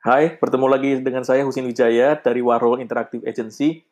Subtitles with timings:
[0.00, 3.84] Hai, bertemu lagi dengan saya Husin Wijaya dari Warhol Interactive Agency.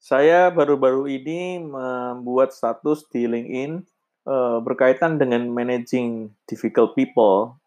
[0.00, 3.84] Saya baru-baru ini membuat status di LinkedIn
[4.24, 7.60] uh, berkaitan dengan managing difficult people.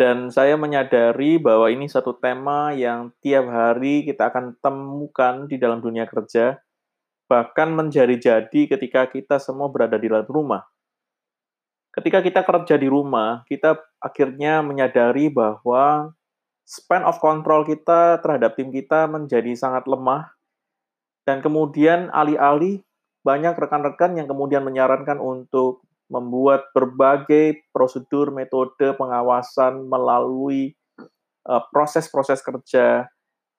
[0.00, 5.84] Dan saya menyadari bahwa ini satu tema yang tiap hari kita akan temukan di dalam
[5.84, 6.64] dunia kerja,
[7.28, 10.64] bahkan menjadi-jadi ketika kita semua berada di dalam rumah.
[11.92, 16.16] Ketika kita kerja di rumah, kita akhirnya menyadari bahwa
[16.64, 20.32] span of control kita terhadap tim kita menjadi sangat lemah
[21.28, 22.80] dan kemudian alih-alih
[23.24, 30.76] banyak rekan-rekan yang kemudian menyarankan untuk membuat berbagai prosedur metode pengawasan melalui
[31.48, 33.08] eh, proses-proses uh, kerja,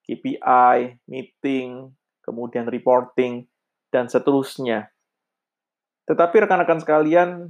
[0.06, 1.90] KPI, meeting,
[2.22, 3.50] kemudian reporting,
[3.90, 4.94] dan seterusnya.
[6.06, 7.50] Tetapi rekan-rekan sekalian,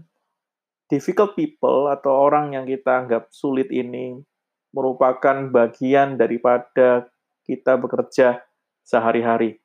[0.88, 4.24] difficult people atau orang yang kita anggap sulit ini
[4.76, 7.08] merupakan bagian daripada
[7.48, 8.44] kita bekerja
[8.84, 9.64] sehari-hari.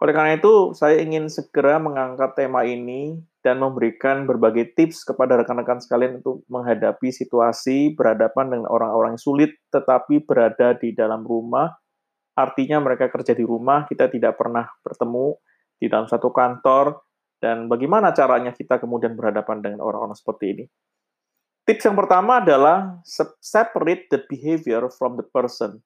[0.00, 5.78] Oleh karena itu, saya ingin segera mengangkat tema ini dan memberikan berbagai tips kepada rekan-rekan
[5.78, 11.70] sekalian untuk menghadapi situasi berhadapan dengan orang-orang sulit tetapi berada di dalam rumah.
[12.34, 15.36] Artinya mereka kerja di rumah, kita tidak pernah bertemu
[15.76, 17.04] di dalam satu kantor,
[17.40, 20.64] dan bagaimana caranya kita kemudian berhadapan dengan orang-orang seperti ini.
[21.68, 22.98] Tips yang pertama adalah
[23.40, 25.78] separate the behavior from the person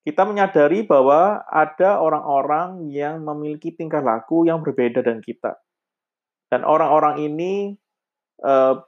[0.00, 5.60] kita menyadari bahwa ada orang-orang yang memiliki tingkah laku yang berbeda dengan kita.
[6.48, 7.76] Dan orang-orang ini
[8.40, 8.80] uh,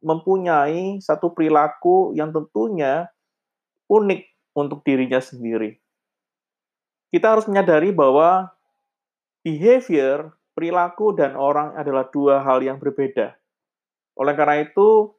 [0.00, 3.12] mempunyai satu perilaku yang tentunya
[3.86, 4.22] unik
[4.56, 5.76] untuk dirinya sendiri.
[7.12, 8.50] Kita harus menyadari bahwa
[9.44, 13.36] behavior, perilaku, dan orang adalah dua hal yang berbeda.
[14.16, 15.14] Oleh karena itu,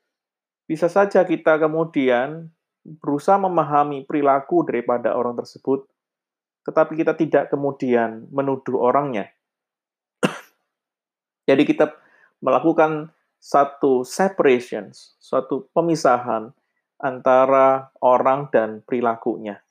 [0.67, 2.51] bisa saja kita kemudian
[2.83, 5.87] berusaha memahami perilaku daripada orang tersebut,
[6.67, 9.31] tetapi kita tidak kemudian menuduh orangnya.
[11.49, 11.95] Jadi kita
[12.43, 16.51] melakukan satu separation, suatu pemisahan
[16.99, 19.63] antara orang dan perilakunya.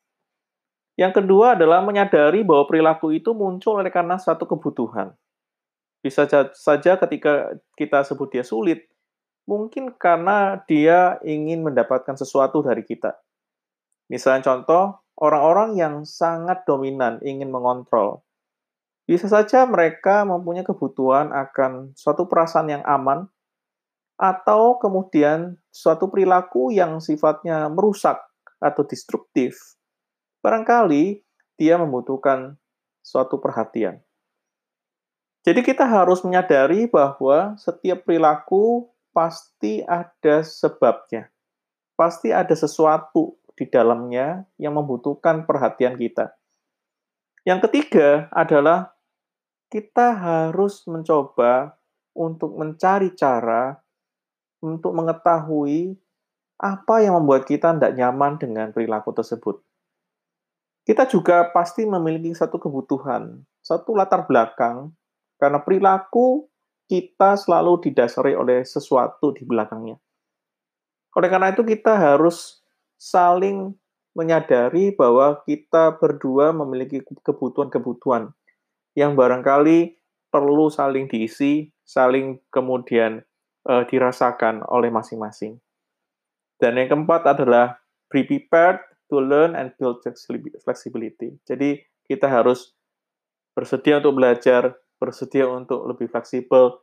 [0.97, 5.13] Yang kedua adalah menyadari bahwa perilaku itu muncul oleh karena suatu kebutuhan.
[6.01, 6.25] Bisa
[6.57, 8.89] saja ketika kita sebut dia sulit,
[9.47, 13.15] mungkin karena dia ingin mendapatkan sesuatu dari kita.
[14.11, 18.27] Misalnya contoh, orang-orang yang sangat dominan ingin mengontrol.
[19.07, 23.31] Bisa saja mereka mempunyai kebutuhan akan suatu perasaan yang aman,
[24.19, 28.19] atau kemudian suatu perilaku yang sifatnya merusak
[28.59, 29.79] atau destruktif.
[30.43, 31.23] Barangkali
[31.61, 32.57] dia membutuhkan
[33.05, 34.03] suatu perhatian.
[35.47, 41.33] Jadi kita harus menyadari bahwa setiap perilaku pasti ada sebabnya.
[41.97, 46.37] Pasti ada sesuatu di dalamnya yang membutuhkan perhatian kita.
[47.49, 48.93] Yang ketiga adalah
[49.73, 51.81] kita harus mencoba
[52.13, 53.81] untuk mencari cara
[54.61, 55.97] untuk mengetahui
[56.61, 59.65] apa yang membuat kita tidak nyaman dengan perilaku tersebut.
[60.85, 64.93] Kita juga pasti memiliki satu kebutuhan, satu latar belakang,
[65.41, 66.47] karena perilaku
[66.87, 69.99] kita selalu didasari oleh sesuatu di belakangnya.
[71.19, 72.63] Oleh karena itu kita harus
[72.97, 73.75] saling
[74.17, 78.33] menyadari bahwa kita berdua memiliki kebutuhan-kebutuhan
[78.97, 79.99] yang barangkali
[80.33, 83.21] perlu saling diisi, saling kemudian
[83.69, 85.61] uh, dirasakan oleh masing-masing.
[86.57, 87.77] Dan yang keempat adalah
[88.09, 88.81] be prepared
[89.13, 90.01] to learn and build
[90.65, 91.37] flexibility.
[91.45, 92.73] Jadi kita harus
[93.53, 96.81] bersedia untuk belajar, bersedia untuk lebih fleksibel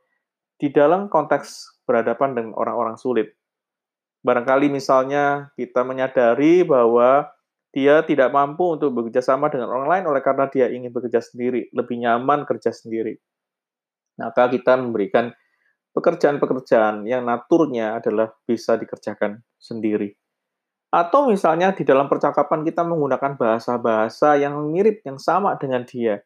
[0.57, 3.33] di dalam konteks berhadapan dengan orang-orang sulit.
[4.23, 7.27] Barangkali misalnya kita menyadari bahwa
[7.73, 11.73] dia tidak mampu untuk bekerja sama dengan orang lain oleh karena dia ingin bekerja sendiri,
[11.73, 13.17] lebih nyaman kerja sendiri.
[14.21, 15.33] Maka kita memberikan
[15.97, 20.13] pekerjaan-pekerjaan yang naturnya adalah bisa dikerjakan sendiri.
[20.93, 26.21] Atau misalnya di dalam percakapan kita menggunakan bahasa-bahasa yang mirip, yang sama dengan dia.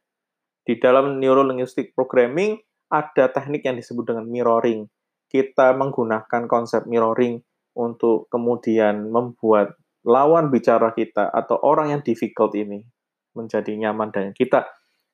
[0.67, 2.59] Di dalam neurolinguistic programming
[2.91, 4.91] ada teknik yang disebut dengan mirroring.
[5.31, 7.39] Kita menggunakan konsep mirroring
[7.79, 12.83] untuk kemudian membuat lawan bicara kita atau orang yang difficult ini
[13.31, 14.67] menjadi nyaman dengan kita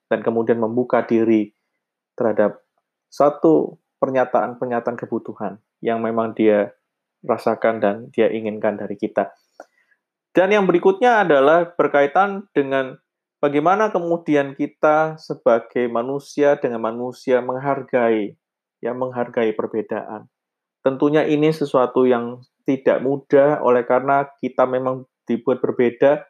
[0.10, 1.54] dan kemudian membuka diri
[2.18, 2.62] terhadap
[3.10, 6.74] satu pernyataan-pernyataan kebutuhan yang memang dia
[7.22, 9.34] rasakan dan dia inginkan dari kita.
[10.34, 12.98] Dan yang berikutnya adalah berkaitan dengan
[13.44, 18.40] Bagaimana kemudian kita sebagai manusia dengan manusia menghargai,
[18.80, 20.32] ya menghargai perbedaan.
[20.80, 26.24] Tentunya ini sesuatu yang tidak mudah oleh karena kita memang dibuat berbeda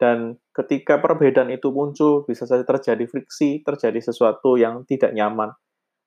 [0.00, 5.52] dan ketika perbedaan itu muncul bisa saja terjadi friksi, terjadi sesuatu yang tidak nyaman.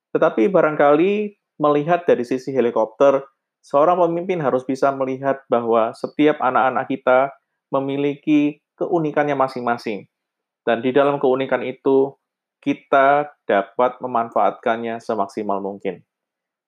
[0.10, 3.21] Tetapi barangkali melihat dari sisi helikopter,
[3.62, 7.30] seorang pemimpin harus bisa melihat bahwa setiap anak-anak kita
[7.69, 10.10] memiliki keunikannya masing-masing.
[10.67, 12.11] Dan di dalam keunikan itu,
[12.59, 16.03] kita dapat memanfaatkannya semaksimal mungkin.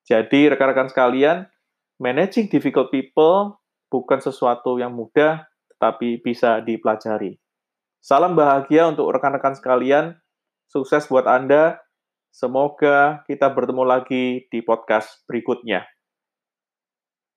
[0.08, 1.44] Jadi, rekan-rekan sekalian,
[2.00, 3.60] managing difficult people
[3.92, 5.44] bukan sesuatu yang mudah,
[5.76, 7.36] tetapi bisa dipelajari.
[8.00, 10.16] Salam bahagia untuk rekan-rekan sekalian.
[10.64, 11.84] Sukses buat Anda.
[12.32, 15.84] Semoga kita bertemu lagi di podcast berikutnya.